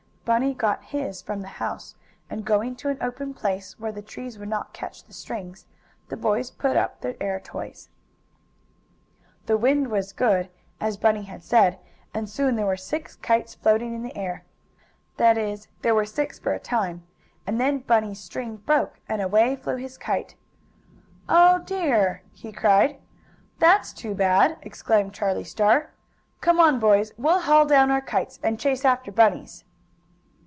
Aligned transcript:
Bunny 0.23 0.53
got 0.53 0.83
his 0.83 1.19
from 1.21 1.41
the 1.41 1.47
house, 1.47 1.95
and, 2.29 2.45
going 2.45 2.75
to 2.77 2.87
an 2.89 2.99
open 3.01 3.33
place, 3.33 3.77
where 3.79 3.91
the 3.91 4.03
trees 4.03 4.37
would 4.39 4.47
not 4.47 4.71
catch 4.71 5.03
the 5.03 5.13
strings, 5.13 5.65
the 6.09 6.15
boys 6.15 6.51
put 6.51 6.77
up 6.77 7.01
their 7.01 7.15
air 7.19 7.37
toys. 7.39 7.89
The 9.47 9.57
wind 9.57 9.89
was 9.89 10.13
good, 10.13 10.49
as 10.79 10.95
Bunny 10.95 11.23
had 11.23 11.43
said, 11.43 11.79
and 12.13 12.29
soon 12.29 12.55
there 12.55 12.67
were 12.67 12.77
six 12.77 13.15
kites 13.17 13.55
floating 13.55 13.93
in 13.95 14.03
the 14.03 14.15
air. 14.15 14.45
That 15.17 15.37
is 15.39 15.67
there 15.81 15.95
were 15.95 16.05
six 16.05 16.37
for 16.39 16.53
a 16.53 16.59
time, 16.59 17.03
and 17.47 17.59
then 17.59 17.79
Bunny's 17.79 18.19
string 18.21 18.57
broke, 18.57 18.99
and 19.09 19.21
away 19.23 19.55
flew 19.57 19.75
his 19.77 19.97
kite. 19.97 20.35
"Oh, 21.27 21.59
dear!" 21.65 22.21
he 22.31 22.51
cried. 22.53 23.01
"That's 23.59 23.91
too 23.91 24.13
bad!" 24.15 24.59
exclaimed 24.61 25.13
Charlie 25.15 25.43
Star. 25.43 25.89
"Come 26.41 26.59
on, 26.59 26.79
boys, 26.79 27.11
we'll 27.17 27.41
haul 27.41 27.65
down 27.65 27.89
our 27.91 28.01
kites 28.01 28.39
and 28.43 28.59
chase 28.61 28.85
after 28.85 29.11
Bunny's!" 29.11 29.65